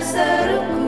[0.00, 0.81] Ser o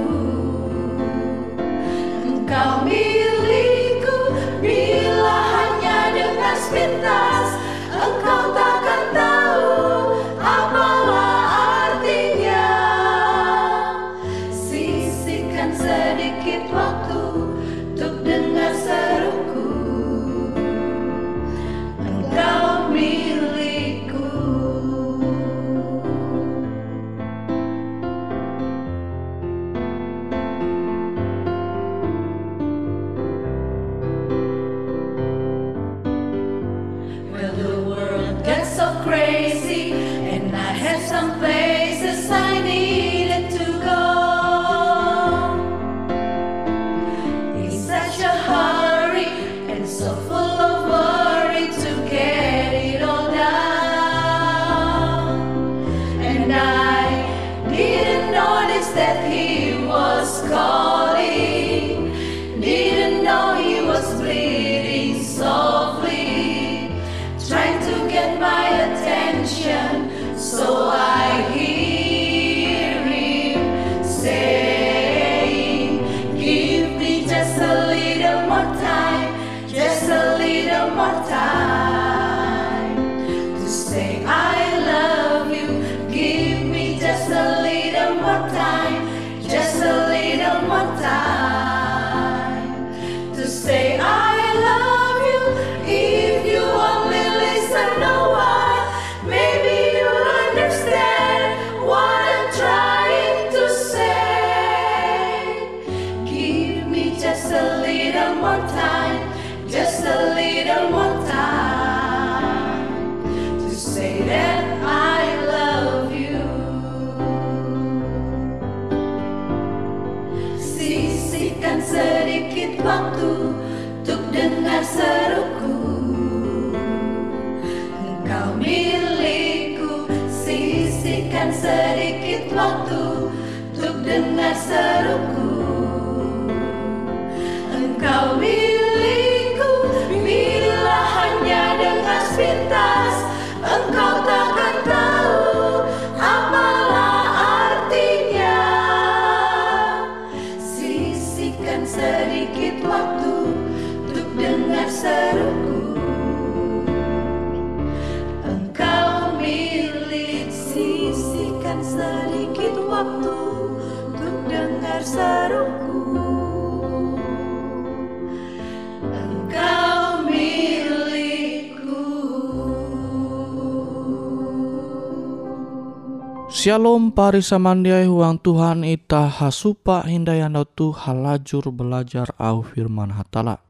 [176.65, 183.61] Shalom pari samandiai huang Tuhan ita hasupa hindayana tu halajur belajar au firman hatala.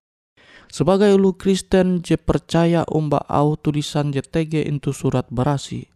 [0.71, 5.91] Sebagai ulu Kristen je percaya umba au tulisan JTG itu surat berasi,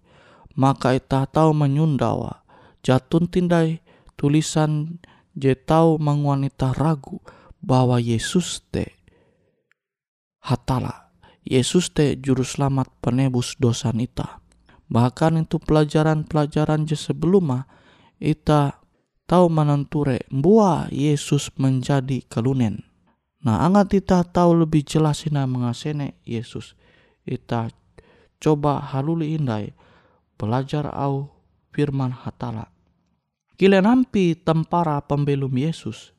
[0.58, 2.42] maka ita tahu menyundawa
[2.82, 3.78] jatun tindai
[4.18, 4.98] tulisan
[5.38, 7.22] je tahu menguanita ragu
[7.62, 8.98] bahwa Yesus te
[10.42, 11.14] hatala.
[11.46, 14.47] Yesus te juru selamat penebus dosa nita
[14.88, 17.68] Bahkan itu pelajaran-pelajaran je sebelumnya
[19.28, 22.88] tahu menenture bahwa Yesus menjadi kelunen.
[23.44, 26.74] Nah, angat kita tahu lebih jelas ina mengasene Yesus.
[27.28, 27.68] Ita
[28.40, 29.76] coba haluli indai
[30.40, 31.28] belajar au
[31.70, 32.72] firman hatala.
[33.60, 36.16] Kile nampi tempara pembelum Yesus.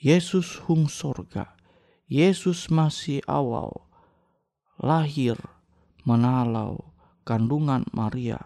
[0.00, 1.54] Yesus hung sorga.
[2.08, 3.72] Yesus masih awal
[4.76, 5.40] lahir
[6.04, 6.93] menalau
[7.24, 8.38] kandungan Maria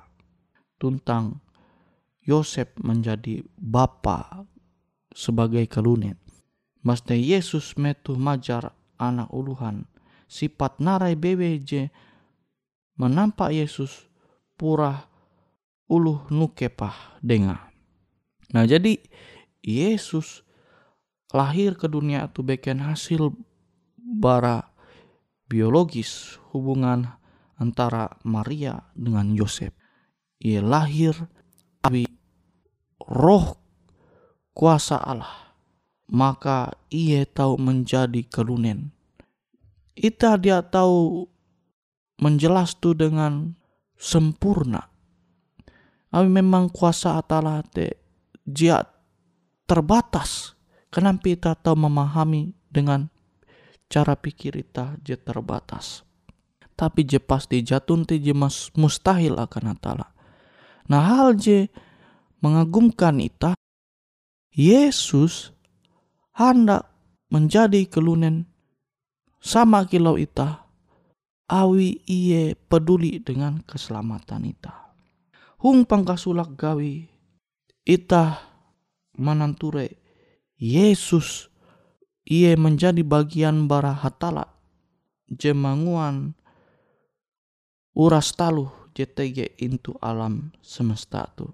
[0.79, 1.43] tuntang
[2.23, 4.47] Yosef menjadi bapa
[5.11, 6.15] sebagai kelunen.
[6.87, 9.85] Maste Yesus metu majar anak uluhan
[10.31, 11.91] sifat narai bebeje
[12.95, 14.07] menampak Yesus
[14.55, 15.09] pura
[15.91, 17.73] uluh nukepah denga.
[18.55, 19.01] Nah jadi
[19.65, 20.47] Yesus
[21.35, 23.35] lahir ke dunia itu beken hasil
[23.99, 24.69] bara
[25.49, 27.18] biologis hubungan
[27.59, 29.75] antara Maria dengan Yosef.
[30.39, 31.15] Ia lahir
[31.83, 32.07] tapi
[33.03, 33.59] roh
[34.55, 35.53] kuasa Allah.
[36.09, 38.97] Maka ia tahu menjadi kelunen.
[39.93, 41.29] Ita dia tahu
[42.23, 43.53] menjelas tu dengan
[43.99, 44.89] sempurna.
[46.09, 48.01] Tapi memang kuasa Allah te
[48.49, 48.81] dia
[49.69, 50.57] terbatas.
[50.89, 53.13] Kenapa kita tahu memahami dengan
[53.93, 56.08] cara pikir kita dia terbatas
[56.79, 58.31] tapi je pasti jatun te je
[58.79, 60.15] mustahil akan atala.
[60.87, 61.67] Nah hal je
[62.39, 63.59] mengagumkan ita,
[64.55, 65.51] Yesus
[66.39, 66.87] hendak
[67.35, 68.47] menjadi kelunen
[69.43, 70.71] sama kilau ita,
[71.51, 74.95] awi iye peduli dengan keselamatan ita.
[75.59, 77.11] Hung pangkasulak gawi,
[77.83, 78.39] ita
[79.19, 79.99] mananture
[80.55, 81.51] Yesus
[82.23, 84.55] iye menjadi bagian bara hatala
[85.27, 86.38] jemanguan
[87.99, 91.51] uras taluh JTG into alam semesta tu.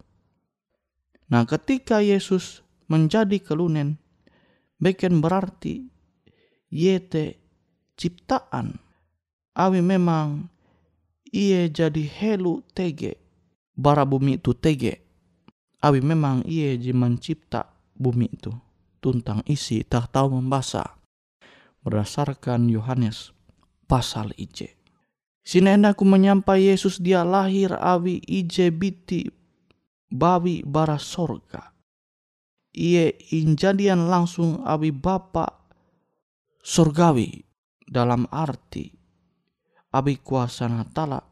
[1.33, 3.97] Nah ketika Yesus menjadi kelunen,
[4.77, 5.89] beken berarti
[6.69, 7.41] yete
[7.97, 8.77] ciptaan.
[9.57, 10.53] Awi memang
[11.33, 13.17] ia jadi helu tege,
[13.73, 15.01] bara bumi itu tege.
[15.81, 18.53] Awi memang ia jadi mencipta bumi itu.
[19.01, 21.01] Tuntang isi tak tahu membaca.
[21.85, 23.37] Berdasarkan Yohanes
[23.85, 24.84] pasal IJ.
[25.45, 29.29] Sinena ku menyampai Yesus dia lahir awi ije biti
[30.09, 31.77] bawi bara sorga.
[32.73, 35.69] Ie injadian langsung awi bapa
[36.65, 37.45] sorgawi
[37.85, 38.89] dalam arti
[39.95, 41.23] abi kuasa natala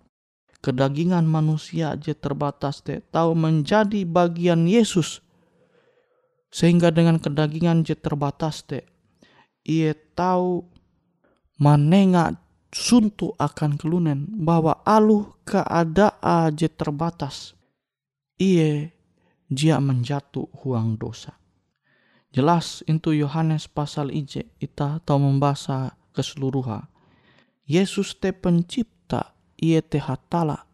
[0.63, 5.25] kedagingan manusia aja terbatas te tahu menjadi bagian Yesus
[6.53, 8.87] sehingga dengan kedagingan je terbatas te
[9.67, 10.63] ia tahu
[11.59, 12.39] manenga
[12.73, 17.53] suntu akan kelunen bahwa aluh keadaan aja terbatas.
[18.41, 18.97] Iye
[19.53, 21.37] jia menjatuh huang dosa.
[22.33, 26.89] Jelas itu Yohanes pasal ije ita tahu membaca keseluruhan.
[27.69, 30.65] Yesus te pencipta, iye te hatala,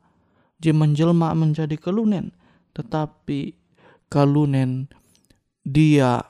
[0.62, 2.30] je menjelma menjadi kelunen,
[2.72, 3.58] tetapi
[4.06, 4.86] kalunen
[5.66, 6.22] dia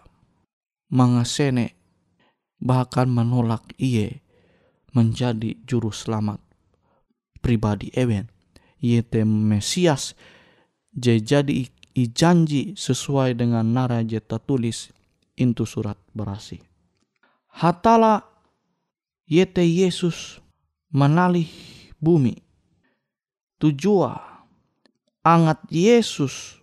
[0.88, 1.76] mengasene
[2.58, 4.24] bahkan menolak iye
[4.92, 6.40] menjadi juru selamat
[7.40, 8.28] pribadi Ewen.
[8.78, 10.14] Yete Mesias
[10.94, 11.66] je jadi
[11.98, 14.94] i janji sesuai dengan nara je tertulis
[15.34, 16.62] itu surat berasi.
[17.58, 18.22] Hatala
[19.26, 20.38] yete Yesus
[20.94, 21.50] menalih
[21.98, 22.38] bumi.
[23.58, 24.22] Tujuan
[25.26, 26.62] angat Yesus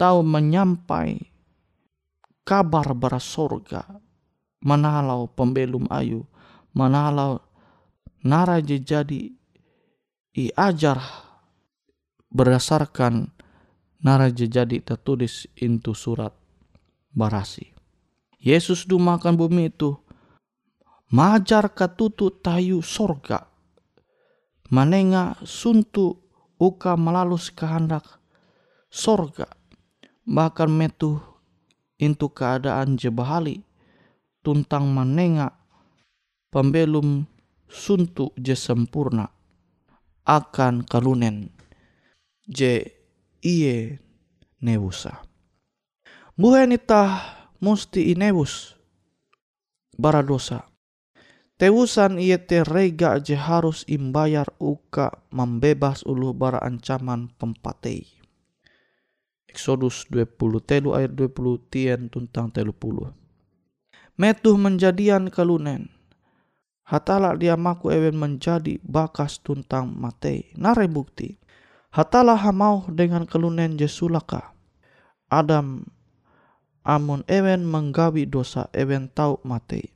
[0.00, 1.20] tahu menyampai
[2.48, 3.84] kabar bara sorga
[4.64, 6.24] menalau pembelum ayu
[6.76, 7.42] manalau
[8.22, 9.32] nara jadi
[10.36, 11.00] i ajar
[12.30, 13.34] berdasarkan
[14.00, 16.32] nara jadi tertulis itu surat
[17.12, 17.74] barasi.
[18.40, 20.00] Yesus du makan bumi itu
[21.12, 23.50] majar katutu tayu sorga
[24.72, 26.16] manenga suntu
[26.56, 28.22] uka melalus kehendak
[28.88, 29.50] sorga
[30.24, 31.20] bahkan metu
[32.00, 33.66] into keadaan jebahali
[34.40, 35.59] tuntang manenga
[36.50, 37.30] pembelum
[37.70, 39.30] suntuk je sempurna
[40.26, 41.54] akan kalunen
[42.50, 42.90] je
[43.40, 44.02] iye
[44.58, 45.22] nebusa.
[46.34, 47.22] Buhen itah
[47.62, 48.74] musti inebus
[49.94, 50.66] bara dosa.
[51.60, 58.08] Tewusan iye te rega je harus imbayar uka membebas ulu bara ancaman pempatei.
[59.44, 63.12] Exodus 20 telu ayat 20 tien tuntang telu puluh.
[64.16, 65.99] Metuh menjadian kalunen.
[66.90, 70.50] Hatala dia maku ewen menjadi bakas tuntang matei.
[70.58, 71.38] Nare bukti.
[71.94, 74.50] Hatala hamau dengan kalunen jesulaka.
[75.30, 75.86] Adam
[76.82, 79.94] amun ewen menggawi dosa ewen tau matei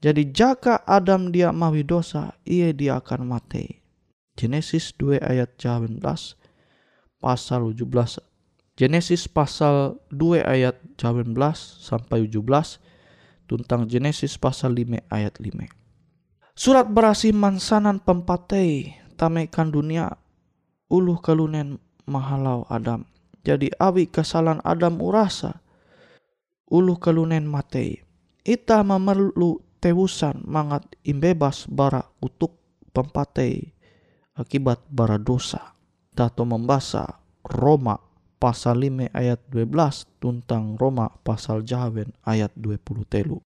[0.00, 3.84] jadi jaka Adam dia mawi dosa, ia dia akan mati.
[4.32, 6.00] Genesis 2 ayat 18
[7.20, 8.24] pasal 17.
[8.80, 11.36] Genesis pasal 2 ayat 18
[11.84, 12.80] sampai 17
[13.44, 15.79] tentang Genesis pasal 5 ayat 5.
[16.60, 20.12] Surat berasi mansanan pempatei tamekan dunia
[20.92, 23.08] uluh kalunen mahalau Adam.
[23.40, 25.64] Jadi awi kesalahan Adam urasa
[26.68, 28.04] uluh kalunen matei.
[28.44, 32.60] Ita memerlu tewusan mangat imbebas bara utuk
[32.92, 33.72] pempatei
[34.36, 35.72] akibat bara dosa.
[36.12, 37.96] Tato membasa Roma
[38.36, 43.40] pasal 5 ayat 12 tentang Roma pasal jawen ayat 20 telu.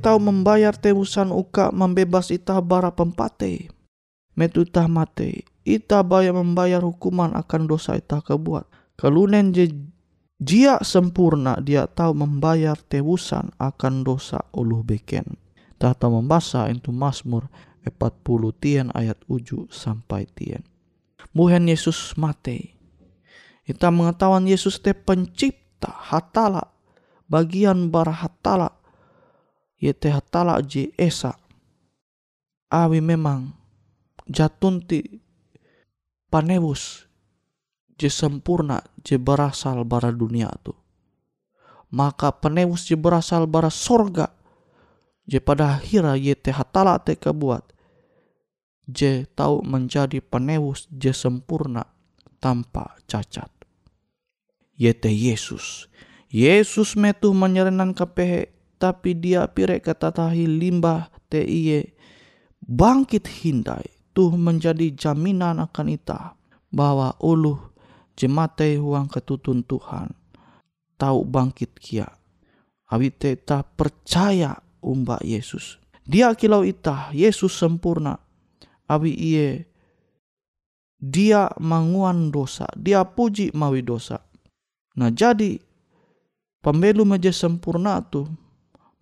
[0.00, 3.68] Tau membayar tebusan uka membebas ita bara pempate.
[4.34, 5.44] Metu itah mate.
[5.68, 8.64] Ita bayar membayar hukuman akan dosa ita kebuat.
[8.96, 9.68] Kalunen je
[10.40, 15.36] jia sempurna dia tahu membayar tebusan akan dosa uluh beken.
[15.76, 17.48] Tata membaca itu Mazmur
[17.84, 20.64] 40 tien ayat uju sampai tien.
[21.36, 22.76] Muhen Yesus mate.
[23.64, 26.72] Kita mengetahuan Yesus te pencipta hatala
[27.30, 28.79] bagian bara hatala
[29.80, 31.34] ye teh hatala je esa.
[32.70, 33.50] Awi memang
[34.30, 35.02] jatunti
[36.30, 37.10] panebus
[37.98, 40.76] je sempurna je berasal bara dunia tu.
[41.90, 44.30] Maka penewus je berasal bara sorga
[45.26, 47.74] je pada akhirnya ye te hatala te kebuat
[48.86, 51.82] je tahu menjadi penewus je sempurna
[52.38, 53.50] tanpa cacat.
[54.78, 55.90] Ye te Yesus.
[56.30, 61.92] Yesus metu menyerenan kepehe tapi dia pire kata tahi limbah te iye
[62.64, 63.84] bangkit hindai
[64.16, 66.34] tuh menjadi jaminan akan ita
[66.72, 67.60] bahwa uluh
[68.16, 70.16] jemate huang ketutun Tuhan
[70.96, 72.08] tahu bangkit kia
[72.88, 75.78] awi te ta percaya umba Yesus.
[76.08, 78.18] Dia kilau ita, Yesus sempurna.
[78.90, 79.70] Abi iye,
[80.98, 84.18] dia manguan dosa, dia puji mawi dosa.
[84.98, 85.62] Nah jadi,
[86.58, 88.26] pembelu meja sempurna tu,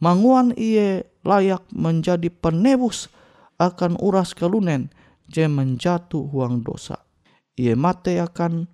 [0.02, 3.10] manguan iye layak menjadi penebus
[3.58, 4.90] akan uras kalunen,
[5.28, 7.04] je menjatuh huang dosa.
[7.58, 8.70] Iye mate akan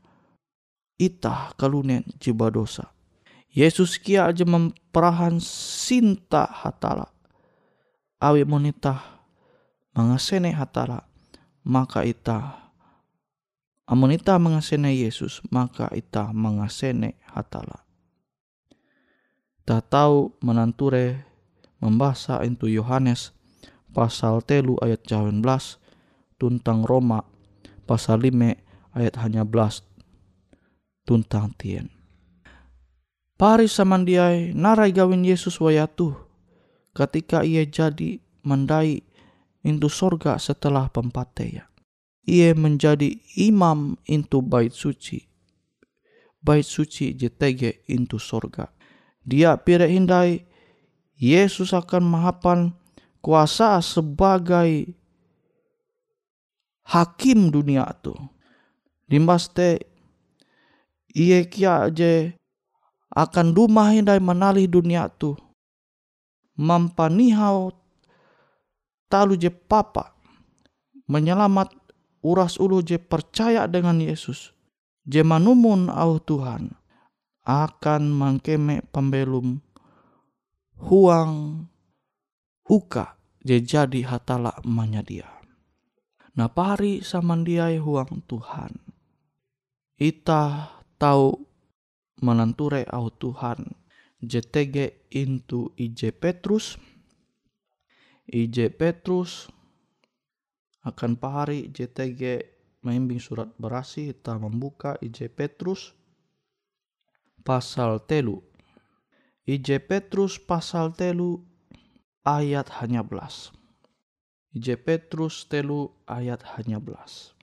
[1.01, 2.93] ita kalunen jiba dosa.
[3.55, 7.11] Yesus kia aja memperahan sinta hatala.
[8.19, 9.23] Awi monita
[9.95, 11.07] mengasene hatala
[11.65, 12.67] maka ita
[13.87, 17.84] amonita mengasene Yesus maka ita mengasene hatala.
[19.75, 21.27] Tak tahu menanture
[21.83, 23.35] membaca itu Yohanes
[23.91, 25.43] pasal telu ayat 19
[26.39, 27.27] tuntang Roma
[27.83, 28.55] pasal 5
[28.95, 29.83] ayat hanya belas
[31.03, 31.91] tuntang tien.
[33.35, 36.15] Pari samandiai narai gawin Yesus wayatu
[36.95, 39.03] ketika ia jadi mendai
[39.67, 41.67] into sorga setelah pempateya.
[42.31, 45.27] Ia menjadi imam into bait suci.
[46.39, 48.71] Bait suci JTG into sorga.
[49.25, 50.45] Dia pire hindai
[51.17, 52.77] Yesus akan mahapan
[53.25, 54.93] kuasa sebagai
[56.85, 58.13] hakim dunia tu.
[59.09, 59.81] Dimbaste
[61.17, 62.37] ia kia je
[63.17, 65.33] akan dumah hindai menali dunia tu.
[66.61, 67.73] Mampanihau
[69.09, 70.13] talu je papa
[71.09, 71.73] menyelamat
[72.21, 74.53] uras ulu je percaya dengan Yesus.
[75.09, 76.84] Je manumun au Tuhan
[77.45, 79.61] akan mangkeme pembelum
[80.81, 81.65] huang
[82.65, 85.29] uka je jadi hatala emanya dia.
[86.35, 88.73] Nah pari samandiai huang Tuhan.
[90.01, 91.39] Ita tahu
[92.25, 93.77] menanture au Tuhan
[94.25, 96.81] JTG into IJ Petrus
[98.25, 99.53] IJ Petrus
[100.85, 102.41] akan pahari JTG
[102.85, 105.93] membimbing surat berasi kita membuka IJ Petrus
[107.45, 108.41] pasal telu
[109.45, 111.45] IJ Petrus pasal telu
[112.25, 113.53] ayat hanya belas
[114.57, 117.35] IJ Petrus telu ayat hanya belas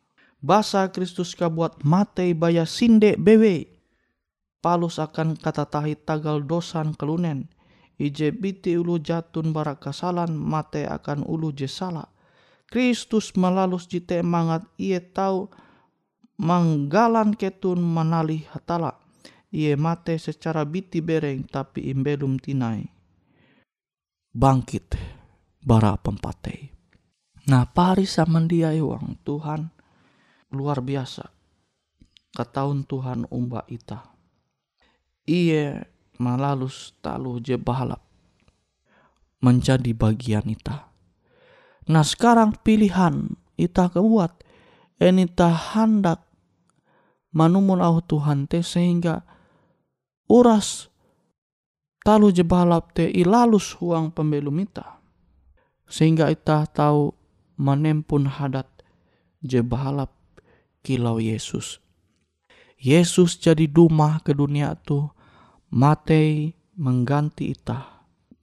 [0.41, 3.69] Basa Kristus kabuat mate baya sinde bewe
[4.61, 7.49] palus akan kata tahi tagal dosan kelunen.
[8.01, 12.09] Ije biti ulu jatun barak kasalan mate akan ulu jesala.
[12.65, 15.53] Kristus melalus jite mangat ia tahu
[16.41, 18.97] manggalan ketun manali hatala.
[19.51, 22.87] Ia mate secara biti bereng tapi imbelum tinai.
[24.31, 24.95] Bangkit
[25.59, 26.71] bara pempatei.
[27.51, 29.67] Nah pari samandiai uang Tuhan
[30.55, 31.27] luar biasa.
[32.31, 34.11] Kataun Tuhan umba ita
[35.31, 35.85] ia
[36.17, 38.01] malalus talu je balap
[39.41, 40.91] menjadi bagian ita.
[41.89, 44.43] Nah sekarang pilihan ita kebuat
[45.01, 46.21] enita hendak
[47.33, 49.25] manumun au Tuhan te sehingga
[50.31, 50.87] uras
[52.07, 55.03] talu je balap te ilalus huang pembelum ita.
[55.91, 57.11] Sehingga ita tahu
[57.59, 58.71] menempun hadat
[59.43, 60.15] je balap
[60.79, 61.83] kilau Yesus.
[62.79, 65.05] Yesus jadi duma ke dunia tu
[65.69, 68.01] mate mengganti ita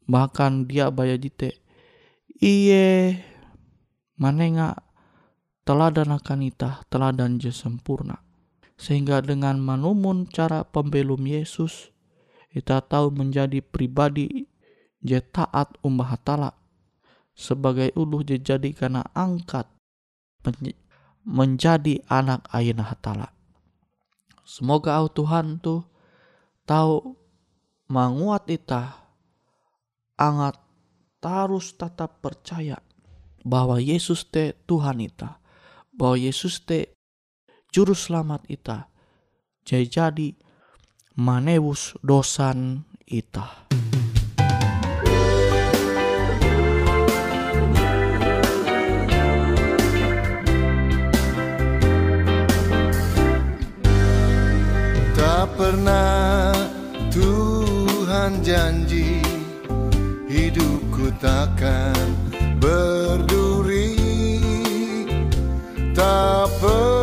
[0.09, 1.61] bahkan dia baya jite
[2.41, 3.19] iye
[4.17, 4.79] manenga
[5.67, 8.28] teladan akan ita teladan je sempurna
[8.79, 11.91] sehingga dengan manumun cara pembelum Yesus
[12.55, 14.47] kita tahu menjadi pribadi
[15.03, 16.55] je taat umbah hatala
[17.39, 19.67] sebagai uluh jadi karena angkat
[21.23, 23.31] menjadi anak ayah hatala.
[24.49, 25.85] Semoga au Tuhan tuh
[26.65, 27.15] tahu
[27.93, 28.97] menguat ita
[30.17, 30.57] angat
[31.21, 32.81] tarus tetap percaya
[33.45, 35.39] bahwa Yesus te Tuhan ita
[35.95, 36.98] bahwa Yesus te
[37.69, 38.89] juru selamat ita.
[39.65, 40.29] Jadi jadi
[41.21, 43.69] manewus dosan ita.
[55.19, 56.55] Tak pernah
[57.13, 59.21] Tuhan janji
[60.27, 61.95] hidupku takkan
[62.59, 63.95] berduri
[65.93, 66.98] tak pernah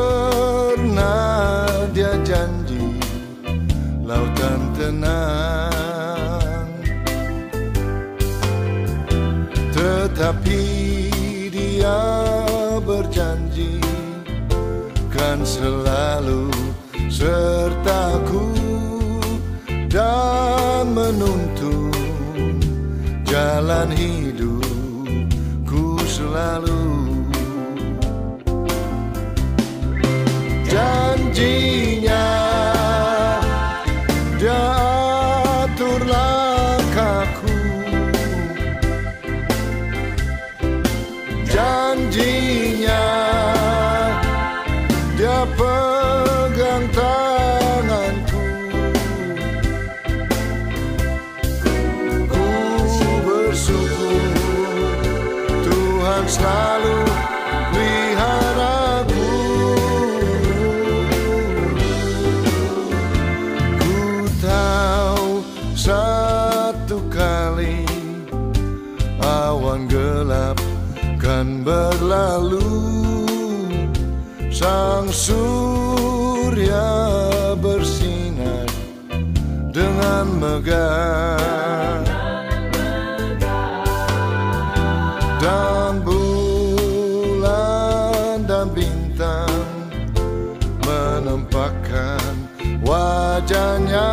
[17.16, 18.52] sertaku
[19.88, 22.60] dan menuntun
[23.24, 26.75] jalan hidupku selalu.
[80.66, 82.02] Dan
[86.02, 89.62] bulan dan bintang
[90.82, 92.50] menampakkan
[92.82, 94.10] wajahnya.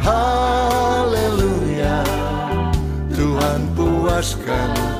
[0.00, 2.00] Haleluya.
[3.12, 4.91] Tuhan puaskan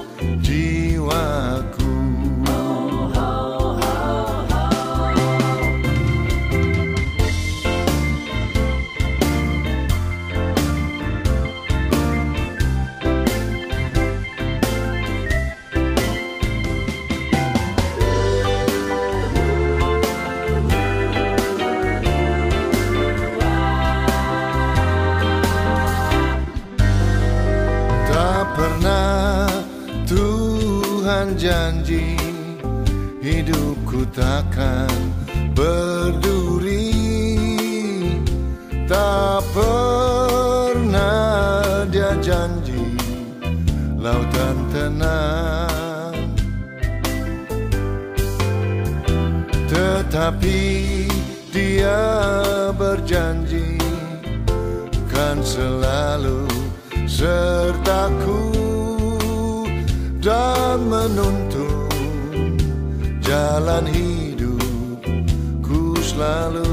[34.13, 34.93] takkan
[35.57, 36.93] berduri.
[38.85, 41.09] Tak pernah
[41.89, 42.93] dia janji
[43.97, 46.17] Lautan tenang.
[49.73, 50.61] Tetapi
[51.49, 52.05] dia
[52.77, 53.81] berjanji
[55.09, 56.45] Kan selalu
[57.09, 58.53] sertaku
[60.21, 61.89] Dan menuntun
[63.25, 63.89] jalan
[66.23, 66.71] lalu.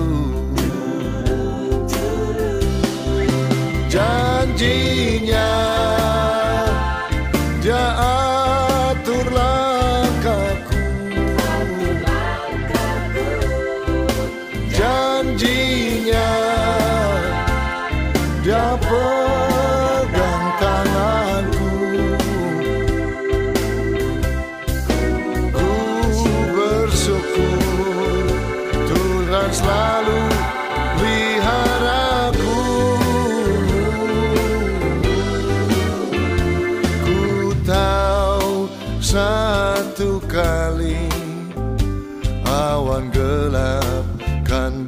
[3.89, 5.49] Janjinya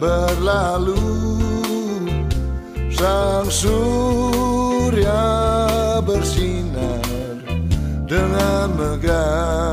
[0.02, 0.98] berlalu.
[2.90, 5.22] Sang surya
[6.02, 7.06] bersinar
[8.10, 9.71] dengan megah.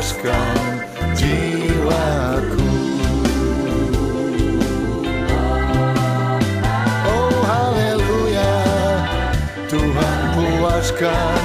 [0.00, 0.56] puaskan
[1.12, 2.68] jiwaku.
[7.04, 8.52] Oh haleluya
[9.68, 11.40] Tuhan puaskan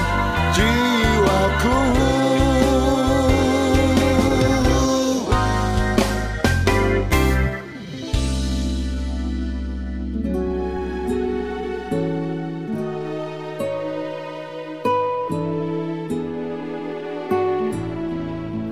[0.56, 2.05] jiwaku.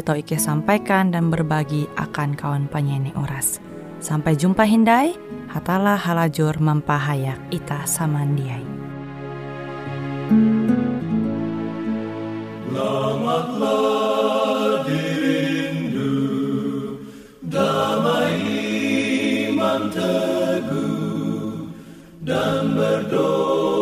[0.00, 3.60] tau Ike sampaikan dan berbagi akan kawan penyanyi Uras.
[4.00, 5.12] Sampai jumpa Hindai,
[5.52, 8.64] hatalah halajur mempahayak ita samandiai.
[12.72, 16.16] Selamatlah dirindu
[17.44, 18.40] Damai
[19.52, 21.68] iman teguh
[22.24, 23.81] Dan berdoa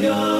[0.00, 0.37] Yeah.